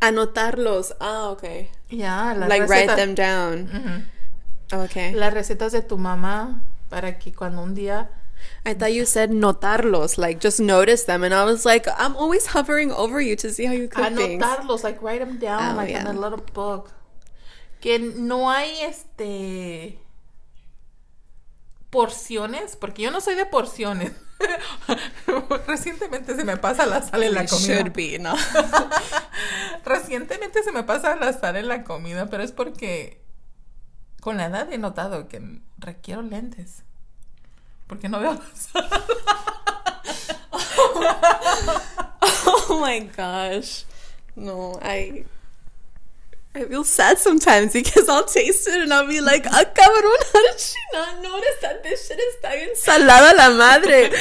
Anotarlos. 0.00 0.94
Ah, 1.00 1.30
okay. 1.30 1.70
Ya, 1.88 2.34
las 2.34 2.48
like 2.48 2.68
write 2.68 2.94
them 2.96 3.14
down. 3.14 4.06
Okay. 4.72 5.12
Las 5.12 5.32
recetas 5.32 5.72
de 5.72 5.82
tu 5.82 5.96
mamá 5.96 6.62
para 6.88 7.18
que 7.18 7.32
cuando 7.32 7.62
un 7.62 7.74
día 7.74 8.10
I 8.64 8.74
thought 8.74 8.92
you 8.92 9.06
said 9.06 9.30
notarlos, 9.30 10.18
like 10.18 10.40
just 10.40 10.60
notice 10.60 11.04
them, 11.04 11.24
and 11.24 11.32
I 11.32 11.44
was 11.44 11.64
like, 11.64 11.86
I'm 11.96 12.14
always 12.16 12.46
hovering 12.48 12.92
over 12.92 13.20
you 13.20 13.34
to 13.36 13.50
see 13.50 13.64
how 13.64 13.72
you 13.72 13.88
cook 13.88 14.04
things. 14.14 14.42
anotarlos, 14.42 14.82
like 14.84 15.00
write 15.00 15.20
them 15.20 15.38
down 15.38 15.74
Oh, 15.74 15.76
like 15.76 15.90
yeah. 15.90 16.00
in 16.00 16.06
a 16.06 16.12
little 16.12 16.42
book. 16.52 16.92
Que 17.80 17.98
no 17.98 18.50
hay 18.50 18.82
este 18.82 19.98
porciones, 21.90 22.76
porque 22.76 23.02
yo 23.02 23.10
no 23.10 23.20
soy 23.20 23.34
de 23.36 23.46
porciones. 23.46 24.12
Recientemente 25.66 26.36
se 26.36 26.44
me 26.44 26.56
pasa 26.56 26.86
la 26.86 27.02
sal 27.02 27.22
en 27.22 27.34
la 27.34 27.46
comida. 27.46 27.82
be 27.84 28.18
no. 28.18 28.34
Recientemente 29.84 30.62
se 30.62 30.72
me 30.72 30.82
pasa 30.82 31.16
la 31.16 31.32
sal 31.32 31.56
en 31.56 31.68
la 31.68 31.84
comida, 31.84 32.26
pero 32.26 32.42
es 32.42 32.52
porque 32.52 33.22
con 34.20 34.36
la 34.36 34.46
edad 34.46 34.72
he 34.72 34.78
notado 34.78 35.28
que 35.28 35.60
requiero 35.78 36.22
lentes. 36.22 36.82
Porque 37.86 38.08
no 38.08 38.18
veo 38.18 38.34
la 38.34 38.42
sal. 38.54 38.90
oh 42.68 42.84
my 42.84 43.00
gosh. 43.16 43.84
No, 44.34 44.78
I 44.82 45.24
I 46.56 46.64
feel 46.64 46.84
sad 46.84 47.18
sometimes 47.18 47.74
because 47.74 48.08
I'll 48.08 48.24
taste 48.24 48.66
it 48.66 48.80
and 48.80 48.92
I'll 48.92 49.06
be 49.06 49.20
like, 49.20 49.46
ah, 49.46 49.64
cabrón, 49.74 50.20
how 50.32 50.42
did 50.50 50.58
she 50.58 50.78
not 50.94 51.22
notice 51.22 51.58
that 51.60 51.82
this 51.82 52.08
shit 52.08 52.18
está 52.18 52.54
bien 52.54 52.70
salada 52.74 53.34
la 53.36 53.50
madre? 53.50 54.10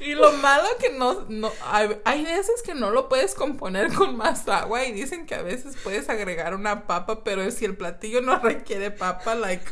Y 0.00 0.14
lo 0.14 0.32
malo 0.32 0.68
que 0.78 0.90
no, 0.90 1.24
no 1.30 1.50
hay, 1.64 1.88
hay 2.04 2.24
veces 2.24 2.60
que 2.62 2.74
no 2.74 2.90
lo 2.90 3.08
puedes 3.08 3.34
componer 3.34 3.90
con 3.94 4.16
más 4.16 4.46
agua 4.48 4.84
y 4.84 4.92
dicen 4.92 5.24
que 5.24 5.34
a 5.34 5.40
veces 5.40 5.76
puedes 5.82 6.10
agregar 6.10 6.54
una 6.54 6.86
papa, 6.86 7.24
pero 7.24 7.50
si 7.50 7.64
el 7.64 7.74
platillo 7.74 8.20
no 8.20 8.38
requiere 8.38 8.90
papa, 8.90 9.34
like, 9.34 9.64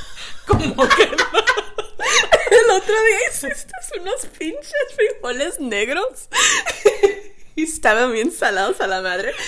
como 0.46 0.86
que 0.86 1.06
no. 1.06 1.24
El 2.50 2.70
otro 2.70 2.94
día 2.94 3.18
hiciste 3.30 3.72
unos 4.00 4.26
pinches 4.26 4.94
frijoles 4.94 5.58
negros 5.58 6.28
y 7.56 7.64
estaban 7.64 8.12
bien 8.12 8.30
salados 8.32 8.80
a 8.80 8.86
la 8.86 9.00
madre. 9.02 9.32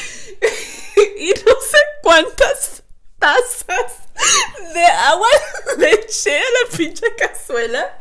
Y 1.17 1.29
no 1.47 1.55
sé 1.61 1.79
cuántas 2.03 2.83
tazas 3.19 3.93
de 4.75 4.85
agua 4.85 5.29
le 5.79 5.91
eché 5.93 6.37
a 6.37 6.41
la 6.41 6.77
pinche 6.77 7.07
cazuela. 7.17 7.99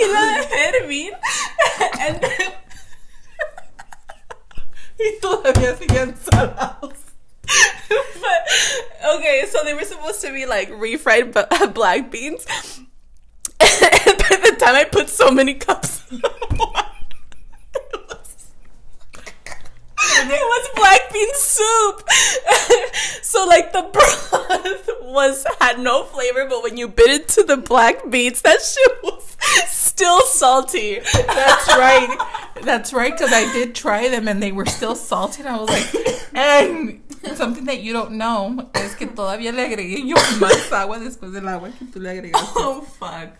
Y 0.00 0.06
la 0.06 0.20
dejé 0.38 0.68
hervir. 0.78 1.12
Then- 1.96 2.20
Y 4.98 5.18
todavía 5.20 5.76
siguen 5.76 6.16
salados. 6.16 6.94
but 7.42 9.16
okay, 9.16 9.44
so 9.50 9.62
they 9.64 9.74
were 9.74 9.84
supposed 9.84 10.20
to 10.22 10.32
be 10.32 10.46
like 10.46 10.70
refried 10.70 11.32
black 11.74 12.10
beans. 12.10 12.46
By 14.30 14.36
the 14.36 14.56
time 14.58 14.74
I 14.74 14.84
put 14.84 15.08
so 15.08 15.30
many 15.30 15.54
cups, 15.54 16.02
it 16.10 16.22
was, 18.08 18.46
it 19.98 20.28
was 20.28 20.68
black 20.76 21.12
bean 21.12 21.34
soup. 21.34 22.08
so 23.22 23.46
like 23.46 23.72
the 23.72 23.82
broth 23.92 24.88
was 25.02 25.46
had 25.60 25.78
no 25.78 26.04
flavor, 26.04 26.46
but 26.48 26.62
when 26.62 26.76
you 26.76 26.88
bit 26.88 27.22
into 27.22 27.42
the 27.42 27.56
black 27.56 28.08
beans, 28.10 28.42
that 28.42 28.60
shit 28.60 29.02
was 29.02 29.36
still 29.68 30.20
salty. 30.22 31.00
That's 31.00 31.68
right. 31.68 32.18
That's 32.62 32.92
right, 32.92 33.12
because 33.12 33.32
I 33.32 33.50
did 33.52 33.74
try 33.74 34.08
them 34.08 34.28
and 34.28 34.42
they 34.42 34.52
were 34.52 34.66
still 34.66 34.96
salty. 34.96 35.42
And 35.42 35.48
I 35.48 35.56
was 35.58 35.68
like, 35.68 36.34
and 36.34 37.02
something 37.36 37.64
that 37.66 37.80
you 37.80 37.92
don't 37.92 38.12
know 38.12 38.70
es 38.74 38.94
que 38.94 39.06
todavía 39.06 39.52
le 39.52 39.62
agregué 39.62 40.06
yo 40.06 40.16
más 40.38 40.72
agua 40.72 40.98
después 40.98 41.32
del 41.32 41.48
agua 41.48 41.70
que 41.70 41.86
tú 41.86 42.00
le 42.00 42.10
agregaste. 42.10 42.52
Oh 42.56 42.82
fuck. 42.82 43.30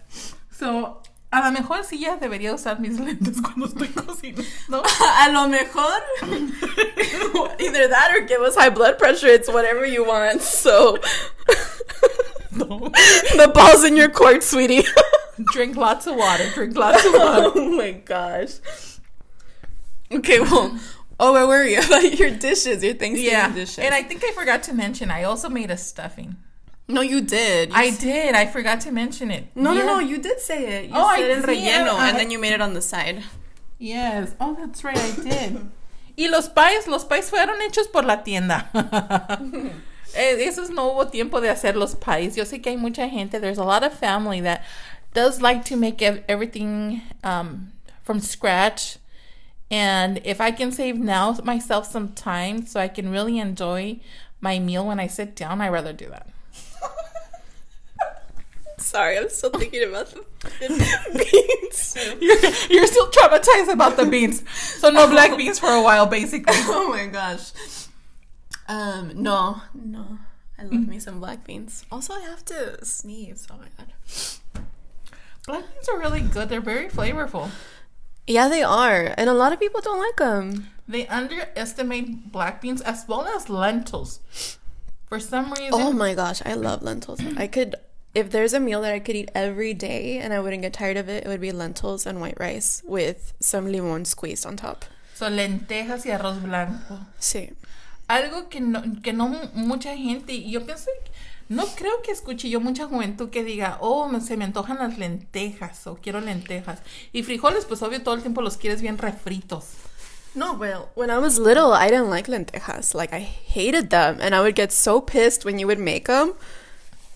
So, 0.56 1.02
a 1.32 1.40
lo 1.42 1.50
mejor 1.50 1.82
sí 1.84 1.99
ya 2.00 2.16
debería 2.16 2.54
usar 2.54 2.78
mis 2.78 2.99
lentes 3.00 3.40
cuando 3.40 3.66
estoy 3.66 3.88
cocinando. 3.88 4.82
A 5.00 5.28
lo 5.32 5.49
mejor. 5.49 6.00
Either 7.61 7.88
that 7.88 8.12
or 8.14 8.20
give 8.26 8.40
us 8.40 8.54
high 8.54 8.70
blood 8.70 8.99
pressure. 8.99 9.26
It's 9.28 9.49
whatever 9.49 9.84
you 9.84 10.04
want. 10.04 10.40
So. 10.42 10.99
No. 12.52 12.88
the 13.37 13.50
ball's 13.52 13.82
in 13.84 13.96
your 13.96 14.08
court, 14.08 14.44
sweetie. 14.44 14.84
Drink 15.52 15.76
lots 15.76 16.06
of 16.06 16.14
water. 16.14 16.49
Drink 16.54 16.76
lots 16.76 17.04
of 17.04 17.12
oh 17.14 17.18
water. 17.18 17.52
oh 17.56 17.76
my 17.76 17.90
gosh. 17.92 18.52
Okay, 20.12 20.38
well. 20.38 20.78
Oh, 21.18 21.32
where 21.32 21.46
were 21.46 21.64
you? 21.64 21.78
About 21.78 22.16
your 22.18 22.30
dishes, 22.30 22.82
your 22.82 22.94
Thanksgiving 22.94 23.32
Yeah. 23.32 23.50
dishes. 23.52 23.78
And 23.78 23.94
I 23.94 24.02
think 24.02 24.23
I 24.25 24.30
forgot 24.32 24.62
to 24.64 24.73
mention, 24.75 25.11
I 25.11 25.23
also 25.25 25.49
made 25.49 25.70
a 25.70 25.76
stuffing. 25.76 26.37
No, 26.88 27.00
you 27.00 27.21
did. 27.21 27.71
You 27.71 27.75
I 27.76 27.87
s- 27.87 27.99
did. 27.99 28.35
I 28.35 28.47
forgot 28.47 28.81
to 28.83 28.91
mention 28.93 29.31
it. 29.31 29.47
No, 29.55 29.73
Yeah. 29.73 29.85
no, 29.87 29.87
no. 29.95 29.99
You 30.00 30.19
did 30.19 30.41
say 30.41 30.64
it. 30.85 30.91
You 30.91 30.97
Oh, 30.97 31.05
I 31.07 31.19
said 31.19 31.31
el 31.31 31.41
did, 31.43 31.49
relleno, 31.49 31.95
I- 31.99 32.09
and 32.11 32.19
then 32.19 32.31
you 32.31 32.38
made 32.38 32.53
it 32.53 32.61
on 32.61 32.75
the 32.75 32.83
side. 32.83 33.23
Yes. 33.79 34.35
Oh, 34.41 34.55
that's 34.59 34.85
right, 34.85 34.97
I 34.97 35.11
did. 35.23 35.71
y 36.17 36.29
los 36.31 36.49
pies, 36.49 36.87
los 36.87 37.05
pies 37.05 37.29
fueron 37.31 37.61
hechos 37.61 37.91
por 37.91 38.03
la 38.05 38.23
tienda. 38.23 38.71
Eh, 40.17 40.47
Esos 40.47 40.71
no 40.71 40.91
hubo 40.93 41.11
tiempo 41.11 41.41
de 41.41 41.49
hacer 41.50 41.75
los 41.75 41.97
pies. 41.97 42.37
Yo 42.37 42.45
sé 42.45 42.62
que 42.62 42.71
hay 42.71 42.76
mucha 42.76 43.09
gente. 43.09 43.41
There's 43.41 43.59
a 43.59 43.64
lot 43.64 43.83
of 43.83 43.93
family 43.99 44.41
that 44.43 44.62
does 45.12 45.41
like 45.43 45.64
to 45.64 45.76
make 45.76 46.00
everything 46.03 47.03
um, 47.25 47.73
from 48.05 48.21
scratch. 48.21 48.99
And 49.73 50.21
if 50.25 50.41
I 50.41 50.53
can 50.53 50.71
save 50.71 50.99
now 50.99 51.33
myself 51.43 51.91
some 51.91 52.11
time 52.12 52.64
so 52.64 52.79
I 52.79 52.87
can 52.87 53.11
really 53.11 53.41
enjoy 53.41 53.99
my 54.41 54.61
meal 54.61 54.87
when 54.87 55.00
I 55.00 55.09
sit 55.09 55.35
down, 55.35 55.61
I'd 55.61 55.71
rather 55.73 55.93
do 55.93 56.09
that. 56.11 56.29
Sorry, 58.85 59.17
I'm 59.17 59.31
still 59.31 59.50
thinking 59.50 59.88
about 59.88 60.11
the 60.11 60.21
beans. 61.33 61.97
You're, 62.21 62.37
you're 62.71 62.87
still 62.87 63.11
traumatized 63.11 63.73
about 63.73 63.97
the 63.97 64.05
beans. 64.05 64.45
So 64.79 64.91
no 64.91 65.09
black 65.09 65.37
beans 65.38 65.59
for 65.59 65.71
a 65.71 65.83
while, 65.83 66.07
basically. 66.07 66.55
oh 66.69 66.91
my 66.91 67.07
gosh. 67.07 67.53
Um, 68.69 69.12
no, 69.14 69.62
no. 69.75 70.19
I 70.59 70.64
love 70.64 70.87
me 70.87 70.99
some 70.99 71.19
black 71.19 71.45
beans. 71.45 71.85
Also, 71.91 72.12
I 72.12 72.21
have 72.21 72.45
to 72.47 72.85
sneeze. 72.85 73.47
Oh 73.50 73.57
my 73.57 73.69
god. 73.76 73.93
Black 75.47 75.64
beans 75.73 75.88
are 75.88 75.99
really 75.99 76.21
good. 76.21 76.49
They're 76.49 76.61
very 76.61 76.88
flavorful. 76.88 77.50
Yeah, 78.26 78.49
they 78.49 78.62
are, 78.62 79.14
and 79.19 79.29
a 79.29 79.35
lot 79.35 79.53
of 79.53 79.61
people 79.61 79.81
don't 79.81 79.99
like 79.99 80.17
them. 80.17 80.69
They 80.87 81.07
underestimate 81.09 82.31
black 82.33 82.61
beans 82.61 82.81
as 82.81 83.05
well 83.09 83.25
as 83.26 83.49
lentils. 83.49 84.21
For 85.07 85.21
some 85.21 85.50
reason, 85.53 85.71
Oh 85.73 85.93
my 85.93 86.14
gosh, 86.14 86.41
I 86.45 86.55
love 86.55 86.83
lentils. 86.83 87.21
I 87.37 87.47
could, 87.47 87.75
if 88.14 88.30
there's 88.30 88.52
a 88.54 88.61
meal 88.61 88.80
that 88.83 88.92
I 88.92 89.00
could 89.00 89.16
eat 89.16 89.30
every 89.35 89.75
day 89.75 90.18
and 90.18 90.33
I 90.33 90.40
wouldn't 90.40 90.62
get 90.62 90.73
tired 90.73 90.97
of 90.97 91.09
it, 91.09 91.25
it 91.25 91.28
would 91.28 91.40
be 91.40 91.52
lentils 91.52 92.06
and 92.06 92.21
white 92.21 92.38
rice 92.38 92.83
with 92.87 93.33
some 93.40 93.71
limon 93.71 94.04
squeezed 94.04 94.47
on 94.47 94.56
top. 94.56 94.85
so 95.14 95.28
lentejas 95.28 96.04
y 96.06 96.11
arroz 96.11 96.40
blanco. 96.42 96.99
Sí. 97.21 97.52
Algo 98.09 98.49
que 98.50 98.61
no, 98.61 98.83
que 99.02 99.12
no 99.12 99.28
mucha 99.54 99.97
gente, 99.97 100.33
y 100.35 100.50
yo 100.50 100.64
pienso, 100.66 100.90
no 101.49 101.64
creo 101.66 102.02
que 102.02 102.11
escuche 102.12 102.49
yo 102.50 102.61
mucha 102.61 102.87
juventud 102.87 103.30
que 103.30 103.44
diga, 103.44 103.78
oh, 103.80 104.09
me- 104.09 104.21
se 104.21 104.37
me 104.37 104.44
antojan 104.44 104.78
las 104.78 104.99
lentejas 104.99 105.87
o 105.87 105.97
quiero 105.97 106.21
lentejas. 106.21 106.80
Y 107.12 107.23
frijoles, 107.23 107.64
pues 107.64 107.80
obvio 107.83 108.02
todo 108.02 108.14
el 108.14 108.21
tiempo 108.23 108.42
los 108.42 108.56
quieres 108.56 108.83
bien 108.83 108.99
refritos. 108.99 109.64
No, 110.35 110.54
well, 110.54 110.88
when 110.97 111.11
I 111.11 111.18
was 111.18 111.38
little, 111.38 111.73
I 111.73 111.88
didn't 111.88 112.11
like 112.11 112.26
lentejas. 112.28 112.92
Like, 112.94 113.12
I 113.14 113.21
hated 113.21 113.90
them, 113.90 114.18
and 114.21 114.35
I 114.35 114.40
would 114.40 114.56
get 114.56 114.73
so 114.73 115.00
pissed 115.00 115.44
when 115.44 115.59
you 115.61 115.66
would 115.68 115.78
make 115.78 116.06
them. 116.06 116.35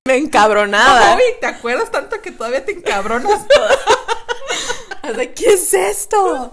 Me 0.09 0.17
encabronaba. 0.17 1.17
Uy, 1.17 1.37
¿te 1.38 1.47
acuerdas 1.47 1.91
tanto 1.91 2.23
que 2.23 2.31
todavía 2.31 2.65
te 2.65 2.73
encabronas? 2.73 3.47
I 5.03 5.09
was 5.09 5.19
like, 5.19 5.35
¿qué 5.35 5.53
es 5.53 5.75
esto? 5.75 6.50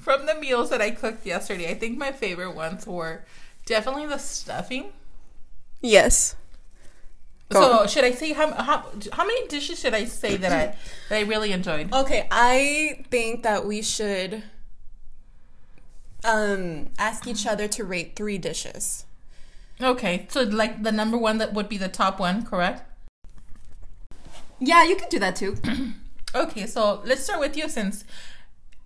From 0.00 0.24
the 0.24 0.34
meals 0.34 0.70
that 0.70 0.80
I 0.80 0.92
cooked 0.92 1.26
yesterday, 1.26 1.70
I 1.70 1.74
think 1.74 1.98
my 1.98 2.12
favorite 2.12 2.54
ones 2.54 2.86
were 2.86 3.26
definitely 3.66 4.06
the 4.06 4.16
stuffing. 4.16 4.86
Yes. 5.82 6.34
Go 7.50 7.60
So 7.60 7.86
should 7.88 8.04
I 8.04 8.12
say 8.12 8.32
how, 8.32 8.52
how 8.54 8.84
how 9.12 9.26
many 9.26 9.46
dishes 9.48 9.78
should 9.78 9.92
I 9.92 10.06
say 10.06 10.38
that 10.38 10.50
I 10.50 10.74
that 11.10 11.18
I 11.18 11.20
really 11.28 11.52
enjoyed? 11.52 11.92
Okay, 11.92 12.26
I 12.30 13.04
think 13.10 13.42
that 13.42 13.66
we 13.66 13.82
should 13.82 14.44
um 16.24 16.88
ask 16.96 17.26
each 17.26 17.46
other 17.46 17.68
to 17.68 17.84
rate 17.84 18.16
three 18.16 18.38
dishes. 18.38 19.04
Okay, 19.80 20.26
so 20.28 20.42
like 20.42 20.82
the 20.82 20.90
number 20.92 21.16
one 21.16 21.38
that 21.38 21.52
would 21.54 21.68
be 21.68 21.78
the 21.78 21.88
top 21.88 22.18
one, 22.18 22.44
correct? 22.44 22.82
Yeah, 24.58 24.82
you 24.84 24.96
can 24.96 25.08
do 25.08 25.18
that 25.20 25.36
too. 25.36 25.56
Okay, 26.34 26.66
so 26.66 27.00
let's 27.06 27.24
start 27.24 27.40
with 27.40 27.56
you 27.56 27.70
since 27.70 28.04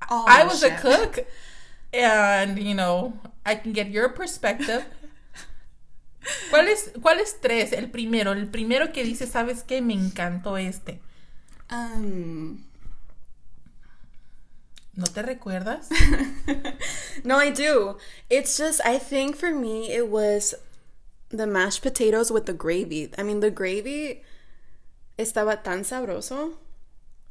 Oh, 0.09 0.25
I 0.29 0.45
was 0.45 0.61
shit. 0.61 0.75
a 0.75 0.77
cook 0.77 1.27
and 1.93 2.57
you 2.57 2.73
know, 2.73 3.15
I 3.45 3.57
can 3.57 3.73
get 3.73 3.91
your 3.91 4.09
perspective. 4.11 4.85
¿Cuál 6.51 6.69
es, 6.69 6.91
¿Cuál 7.01 7.19
es 7.19 7.35
tres? 7.41 7.73
El 7.73 7.89
primero, 7.89 8.31
el 8.31 8.47
primero 8.47 8.93
que 8.93 9.03
dice, 9.03 9.27
¿sabes 9.27 9.65
qué? 9.67 9.83
Me 9.83 9.95
encantó 9.95 10.57
este. 10.57 11.01
Um, 11.69 12.63
¿No 14.95 15.05
te 15.07 15.23
recuerdas? 15.23 15.89
no, 17.25 17.39
I 17.43 17.51
do. 17.51 17.99
It's 18.31 18.57
just, 18.57 18.81
I 18.85 18.99
think 18.99 19.35
for 19.37 19.53
me, 19.53 19.91
it 19.91 20.09
was 20.09 20.55
the 21.33 21.47
mashed 21.47 21.83
potatoes 21.83 22.31
with 22.31 22.47
the 22.47 22.53
gravy. 22.53 23.11
I 23.19 23.23
mean, 23.23 23.41
the 23.41 23.51
gravy 23.51 24.23
estaba 25.19 25.63
tan 25.63 25.83
sabroso 25.83 26.55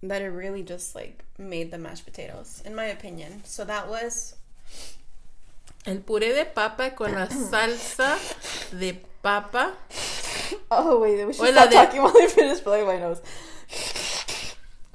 that 0.03 0.21
it 0.21 0.29
really 0.29 0.63
just 0.63 0.95
like 0.95 1.23
made 1.37 1.71
the 1.71 1.77
mashed 1.77 2.05
potatoes, 2.05 2.61
in 2.65 2.73
my 2.75 2.85
opinion. 2.85 3.41
So 3.45 3.63
that 3.65 3.87
was 3.89 4.35
El 5.85 5.97
puré 6.01 6.33
de 6.33 6.45
papa 6.45 6.91
con 6.91 7.13
la 7.13 7.27
salsa 7.51 8.17
de 8.77 9.01
papa. 9.23 9.73
Oh 10.69 10.99
wait, 10.99 11.25
we 11.25 11.33
should 11.33 11.53
stop 11.53 11.69
de- 11.69 11.75
talking 11.75 12.01
while 12.01 12.13
I 12.15 12.27
finish 12.27 12.59
blowing 12.59 12.85
my 12.85 12.97
nose. 12.97 13.21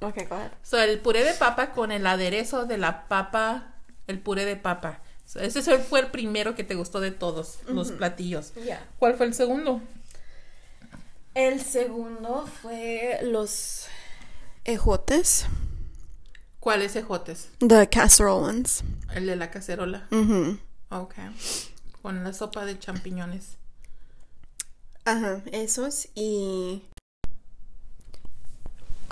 Okay, 0.02 0.24
go 0.24 0.36
ahead. 0.36 0.50
So, 0.62 0.78
el 0.78 0.98
puré 0.98 1.24
de 1.24 1.32
papa 1.34 1.72
con 1.72 1.90
el 1.90 2.06
aderezo 2.06 2.66
de 2.66 2.76
la 2.76 3.08
papa, 3.08 3.74
el 4.06 4.18
puré 4.18 4.44
de 4.44 4.56
papa. 4.56 5.00
Ese 5.34 5.78
fue 5.78 6.00
el 6.00 6.06
primero 6.10 6.54
que 6.54 6.62
te 6.64 6.74
gustó 6.76 7.00
de 7.00 7.10
todos 7.10 7.58
los 7.68 7.90
platillos. 7.92 8.54
Yeah. 8.54 8.86
¿Cuál 8.98 9.16
fue 9.16 9.26
el 9.26 9.34
segundo? 9.34 9.80
El 11.34 11.60
segundo 11.60 12.46
fue 12.62 13.18
los 13.22 13.86
ejotes, 14.64 15.46
¿Cuáles 16.60 16.96
ejotes? 16.96 17.48
the 17.60 17.88
casserole 17.88 18.42
ones. 18.42 18.82
El 19.14 19.26
de 19.26 19.36
la 19.36 19.50
cacerola. 19.50 20.06
Mhm. 20.10 20.58
Ok. 20.90 21.14
Con 22.02 22.24
la 22.24 22.32
sopa 22.32 22.64
de 22.64 22.78
champiñones. 22.78 23.56
Ajá, 25.04 25.42
esos 25.52 26.08
y 26.14 26.82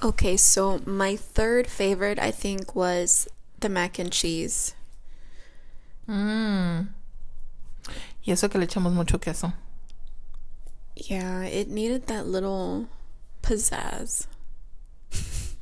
Okay, 0.03 0.37
so 0.37 0.81
my 0.87 1.17
third 1.17 1.67
favorite 1.69 2.19
I 2.19 2.31
think 2.33 2.75
was 2.75 3.29
the 3.61 3.69
mac 3.69 3.99
and 3.99 4.11
cheese. 4.11 4.75
Mmm. 6.07 6.89
Y 8.25 8.33
eso 8.33 8.49
que 8.49 8.59
le 8.59 8.65
echamos 8.65 8.93
mucho 8.93 9.19
queso. 9.19 9.53
Yeah, 10.97 11.45
it 11.45 11.69
needed 11.69 12.07
that 12.07 12.27
little 12.27 12.87
pizzazz. 13.43 14.27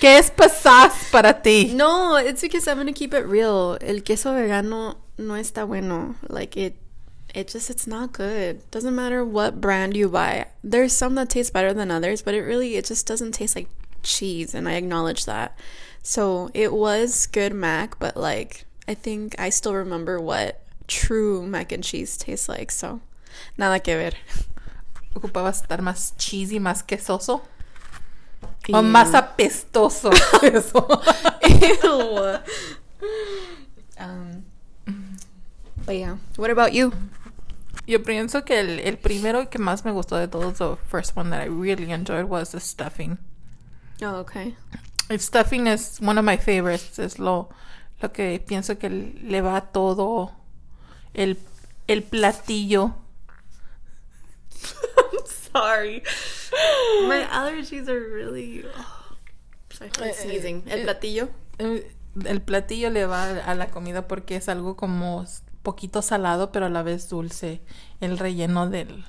¿Qué 0.00 0.18
es 0.18 0.30
pasas 0.30 1.10
para 1.10 1.42
ti? 1.42 1.72
No, 1.74 2.16
it's 2.16 2.42
because 2.42 2.68
I'm 2.68 2.76
gonna 2.76 2.92
keep 2.92 3.12
it 3.14 3.26
real. 3.26 3.78
El 3.80 4.00
queso 4.00 4.32
vegano 4.32 4.96
no 5.18 5.34
está 5.34 5.66
bueno. 5.66 6.16
Like 6.28 6.56
it, 6.56 6.76
it 7.34 7.48
just 7.48 7.70
it's 7.70 7.86
not 7.86 8.12
good. 8.12 8.60
Doesn't 8.70 8.94
matter 8.94 9.24
what 9.24 9.60
brand 9.60 9.96
you 9.96 10.08
buy. 10.08 10.46
There's 10.62 10.92
some 10.92 11.14
that 11.16 11.30
taste 11.30 11.52
better 11.52 11.72
than 11.72 11.90
others, 11.90 12.22
but 12.22 12.34
it 12.34 12.42
really 12.42 12.76
it 12.76 12.84
just 12.84 13.06
doesn't 13.06 13.32
taste 13.32 13.56
like 13.56 13.68
cheese, 14.02 14.54
and 14.54 14.68
I 14.68 14.74
acknowledge 14.74 15.24
that. 15.24 15.56
So 16.02 16.50
it 16.54 16.72
was 16.72 17.26
good 17.26 17.54
mac, 17.54 17.98
but 17.98 18.16
like 18.16 18.66
I 18.86 18.94
think 18.94 19.34
I 19.38 19.50
still 19.50 19.74
remember 19.74 20.20
what 20.20 20.62
true 20.86 21.46
mac 21.46 21.72
and 21.72 21.82
cheese 21.82 22.16
tastes 22.16 22.48
like. 22.48 22.70
So 22.70 23.00
nada 23.56 23.80
que 23.80 23.96
ver. 23.96 24.14
Ocupabas 25.14 25.62
estar 25.62 25.80
más 25.80 26.14
cheesy, 26.18 26.58
más 26.58 26.82
quesoso. 26.82 27.42
O 28.72 28.82
más 28.82 29.14
apestoso. 29.14 30.10
Eso. 30.42 30.86
Ew. 31.42 32.38
um, 33.98 34.44
but 35.86 35.96
yeah. 35.96 36.16
What 36.36 36.50
about 36.50 36.72
you? 36.72 36.92
Yo 37.86 37.98
pienso 37.98 38.44
que 38.44 38.58
el, 38.58 38.80
el 38.80 38.96
primero 38.96 39.50
que 39.50 39.58
más 39.58 39.84
me 39.84 39.92
gustó 39.92 40.16
de 40.18 40.26
todos, 40.26 40.58
the 40.58 40.76
first 40.88 41.14
one 41.14 41.30
that 41.30 41.42
I 41.42 41.46
really 41.46 41.90
enjoyed 41.90 42.24
was 42.24 42.52
the 42.52 42.60
stuffing. 42.60 43.18
Oh, 44.02 44.16
okay. 44.16 44.56
El 45.10 45.18
stuffing 45.18 45.66
is 45.66 46.00
one 46.00 46.16
of 46.16 46.24
my 46.24 46.38
favorites. 46.38 46.98
Es 46.98 47.18
lo, 47.18 47.50
lo 48.04 48.12
que 48.12 48.42
pienso 48.46 48.78
que 48.78 48.90
le 48.90 49.40
va 49.40 49.56
a 49.56 49.72
todo 49.72 50.32
el, 51.14 51.38
el 51.86 52.02
platillo. 52.02 52.94
I'm 54.96 55.24
sorry. 55.52 56.02
My 57.08 57.22
allergies 57.30 57.88
are 57.88 58.00
really. 58.00 58.64
I'm 59.80 60.12
sneezing. 60.12 60.64
El 60.66 60.82
platillo. 60.82 61.30
Eh, 61.58 61.90
El 62.24 62.42
platillo 62.42 62.90
le 62.90 63.06
va 63.06 63.24
a 63.24 63.54
la 63.54 63.70
comida 63.70 64.06
porque 64.06 64.36
es 64.36 64.48
algo 64.48 64.76
como 64.76 65.24
poquito 65.62 66.02
salado, 66.02 66.52
pero 66.52 66.66
a 66.66 66.68
la 66.68 66.82
vez 66.82 67.08
dulce. 67.08 67.62
El 68.00 68.18
relleno 68.18 68.68
del... 68.68 69.04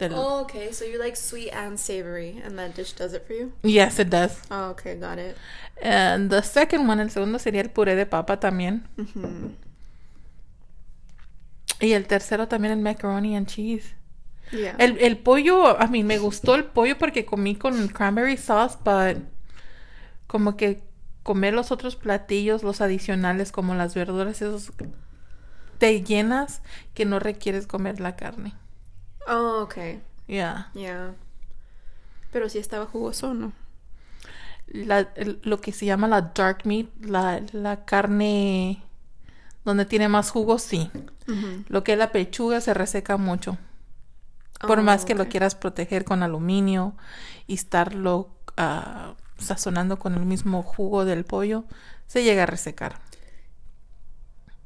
Oh, 0.00 0.42
okay. 0.42 0.72
So 0.72 0.84
you 0.84 0.98
like 0.98 1.16
sweet 1.16 1.50
and 1.50 1.78
savory, 1.78 2.40
and 2.44 2.58
that 2.58 2.74
dish 2.74 2.92
does 2.92 3.14
it 3.14 3.26
for 3.26 3.32
you? 3.32 3.52
Yes, 3.62 3.98
it 3.98 4.10
does. 4.10 4.40
Oh, 4.50 4.70
okay. 4.70 4.94
Got 4.94 5.18
it. 5.18 5.36
And 5.82 6.30
the 6.30 6.42
second 6.42 6.88
one, 6.88 7.00
el 7.00 7.10
segundo 7.10 7.38
sería 7.38 7.62
el 7.62 7.70
puré 7.70 7.96
de 7.96 8.06
papa 8.06 8.38
también. 8.38 8.82
Mm-hmm. 8.96 9.54
Y 11.80 11.92
el 11.92 12.06
tercero 12.06 12.48
también 12.48 12.72
el 12.72 12.80
macaroni 12.80 13.36
and 13.36 13.46
cheese. 13.46 13.94
Yeah. 14.50 14.76
El, 14.78 14.98
el 15.00 15.18
pollo, 15.18 15.78
a 15.78 15.86
mí 15.88 16.02
me 16.04 16.18
gustó 16.18 16.54
el 16.54 16.64
pollo 16.64 16.96
porque 16.96 17.24
comí 17.24 17.54
con 17.54 17.88
cranberry 17.88 18.36
sauce, 18.36 18.78
but 18.84 19.22
como 20.26 20.56
que 20.56 20.82
comer 21.22 21.54
los 21.54 21.70
otros 21.70 21.96
platillos, 21.96 22.62
los 22.62 22.80
adicionales 22.80 23.52
como 23.52 23.74
las 23.74 23.94
verduras, 23.94 24.40
esos 24.40 24.72
te 25.78 26.02
llenas 26.02 26.62
que 26.94 27.04
no 27.04 27.18
requieres 27.18 27.66
comer 27.66 28.00
la 28.00 28.16
carne. 28.16 28.54
Oh, 29.28 29.62
okay. 29.62 30.00
Ya. 30.28 30.72
Yeah. 30.74 31.14
Pero 32.32 32.48
si 32.48 32.58
estaba 32.58 32.86
jugoso, 32.86 33.34
¿no? 33.34 33.52
La- 34.66 35.08
lo 35.42 35.60
que 35.60 35.72
se 35.72 35.86
llama 35.86 36.08
la 36.08 36.20
dark 36.34 36.60
meat, 36.64 36.88
la, 37.00 37.40
la 37.52 37.84
carne 37.84 38.82
donde 39.64 39.86
tiene 39.86 40.08
más 40.08 40.30
jugo, 40.30 40.58
sí. 40.58 40.90
Lo 41.68 41.84
que 41.84 41.92
es 41.92 41.98
la 41.98 42.12
pechuga 42.12 42.60
se 42.60 42.74
reseca 42.74 43.16
mucho. 43.16 43.58
Por 44.66 44.80
Oh, 44.80 44.82
más 44.82 45.04
que 45.04 45.14
lo 45.14 45.28
quieras 45.28 45.54
proteger 45.54 46.04
con 46.04 46.22
aluminio 46.22 46.94
y 47.46 47.54
estarlo 47.54 48.30
ah, 48.56 49.14
sazonando 49.38 49.98
con 49.98 50.14
el 50.14 50.24
mismo 50.26 50.62
jugo 50.62 51.04
del 51.04 51.24
pollo, 51.24 51.64
se 52.06 52.24
llega 52.24 52.44
a 52.44 52.46
resecar. 52.46 53.00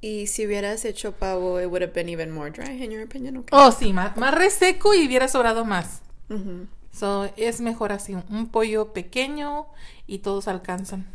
Y 0.02 0.26
si 0.26 0.44
hubieras 0.44 0.84
hecho 0.84 1.12
pavo, 1.12 1.60
it 1.60 1.66
would 1.66 1.80
have 1.80 1.94
been 1.94 2.08
even 2.08 2.32
more 2.32 2.50
dry, 2.50 2.72
in 2.72 2.90
your 2.90 3.04
opinion, 3.04 3.36
okay? 3.36 3.56
Oh, 3.56 3.70
sí, 3.70 3.92
más, 3.92 4.16
más 4.16 4.34
reseco 4.34 4.94
y 4.94 5.06
hubiera 5.06 5.28
sobrado 5.28 5.64
más. 5.64 6.02
Mm-hmm. 6.28 6.66
So, 6.92 7.30
es 7.36 7.60
mejor 7.60 7.92
así, 7.92 8.14
un 8.14 8.48
pollo 8.48 8.92
pequeño 8.92 9.68
y 10.08 10.18
todos 10.18 10.48
alcanzan. 10.48 11.06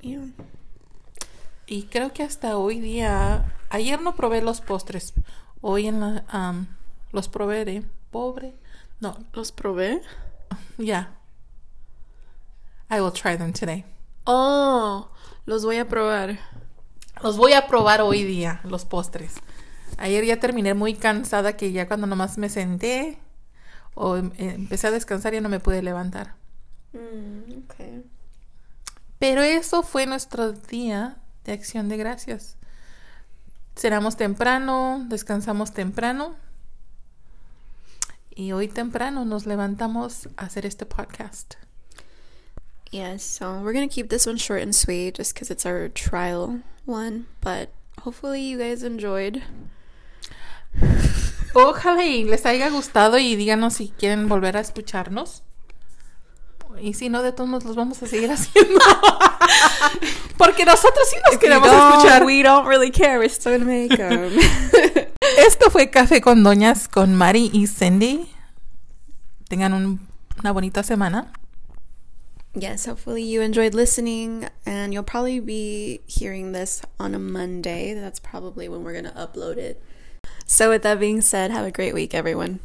Yeah. 0.00 0.26
Y 1.66 1.84
creo 1.84 2.12
que 2.12 2.24
hasta 2.24 2.58
hoy 2.58 2.80
día, 2.80 3.54
ayer 3.70 4.00
no 4.02 4.16
probé 4.16 4.42
los 4.42 4.60
postres, 4.60 5.14
hoy 5.60 5.86
en 5.86 6.00
la, 6.00 6.24
am, 6.28 6.66
los 7.12 7.28
probaré, 7.28 7.84
pobre, 8.10 8.54
no, 9.00 9.16
¿Los 9.32 9.52
probé? 9.52 10.02
ya. 10.78 11.14
I 12.90 13.00
will 13.00 13.12
try 13.12 13.36
them 13.36 13.52
today. 13.52 13.84
Oh, 14.26 15.10
los 15.46 15.64
voy 15.64 15.76
a 15.76 15.88
probar. 15.88 16.38
Los 17.22 17.36
voy 17.36 17.52
a 17.54 17.66
probar 17.66 18.00
hoy 18.02 18.22
día, 18.24 18.60
los 18.64 18.84
postres. 18.84 19.34
Ayer 19.98 20.24
ya 20.24 20.40
terminé 20.40 20.74
muy 20.74 20.94
cansada 20.94 21.56
que 21.56 21.72
ya 21.72 21.86
cuando 21.86 22.06
nomás 22.06 22.36
me 22.38 22.48
senté 22.48 23.18
o 23.94 24.16
em- 24.16 24.32
empecé 24.36 24.88
a 24.88 24.90
descansar 24.90 25.32
ya 25.32 25.40
no 25.40 25.48
me 25.48 25.60
pude 25.60 25.82
levantar. 25.82 26.34
Mm, 26.92 27.64
okay. 27.64 28.04
Pero 29.18 29.42
eso 29.42 29.82
fue 29.82 30.06
nuestro 30.06 30.52
día 30.52 31.16
de 31.44 31.52
acción 31.52 31.88
de 31.88 31.96
gracias. 31.96 32.56
Cenamos 33.76 34.16
temprano, 34.16 35.04
descansamos 35.08 35.72
temprano. 35.72 36.34
Y 38.34 38.52
hoy 38.52 38.66
temprano 38.68 39.24
nos 39.24 39.46
levantamos 39.46 40.28
a 40.36 40.46
hacer 40.46 40.66
este 40.66 40.86
podcast. 40.86 41.54
Yeah, 42.90 43.18
so 43.18 43.60
we're 43.62 43.72
gonna 43.72 43.88
keep 43.88 44.08
this 44.08 44.26
one 44.26 44.38
short 44.38 44.62
and 44.62 44.74
sweet 44.74 45.16
just 45.16 45.34
because 45.34 45.50
it's 45.52 45.64
our 45.64 45.88
trial 45.88 46.60
one, 46.86 47.26
but 47.40 47.70
hopefully 48.02 48.40
you 48.50 48.58
guys 48.58 48.82
enjoyed. 48.82 49.42
Ojalá 51.54 52.04
y 52.04 52.24
les 52.24 52.44
haya 52.46 52.68
gustado 52.68 53.18
y 53.18 53.36
díganos 53.36 53.74
si 53.74 53.90
quieren 53.90 54.28
volver 54.28 54.56
a 54.56 54.60
escucharnos. 54.60 55.42
Y 56.80 56.94
si 56.94 57.08
no, 57.08 57.22
de 57.22 57.30
todos 57.30 57.48
modos 57.48 57.64
los 57.64 57.76
vamos 57.76 58.02
a 58.02 58.06
seguir 58.08 58.30
haciendo. 58.32 58.80
Porque 60.36 60.64
nosotros 60.64 61.08
sí 61.08 61.16
nos 61.30 61.38
queremos 61.38 61.68
escuchar. 61.68 62.24
We 62.24 62.42
don't 62.42 62.66
really 62.66 62.90
care. 62.90 63.18
We're 63.18 63.28
still 63.32 63.52
gonna 63.58 63.64
make 63.64 63.94
'em. 64.02 64.32
Esto 65.38 65.70
fue 65.70 65.90
Café 65.90 66.20
con 66.20 66.42
Doñas 66.42 66.88
con 66.88 67.14
Mari 67.14 67.50
y 67.52 67.68
Cindy. 67.68 68.28
Tengan 69.48 69.72
un- 69.74 70.00
una 70.40 70.50
bonita 70.50 70.82
semana. 70.82 71.32
Yes, 72.54 72.86
hopefully 72.86 73.22
you 73.22 73.40
enjoyed 73.40 73.74
listening, 73.74 74.48
and 74.64 74.92
you'll 74.92 75.02
probably 75.02 75.40
be 75.40 76.00
hearing 76.06 76.52
this 76.52 76.82
on 76.98 77.14
a 77.14 77.18
Monday. 77.18 77.94
That's 77.94 78.20
probably 78.20 78.68
when 78.68 78.84
we're 78.84 78.92
going 78.92 79.04
to 79.04 79.10
upload 79.10 79.56
it. 79.56 79.82
So, 80.46 80.70
with 80.70 80.82
that 80.82 81.00
being 81.00 81.20
said, 81.20 81.50
have 81.50 81.66
a 81.66 81.70
great 81.70 81.94
week, 81.94 82.14
everyone. 82.14 82.60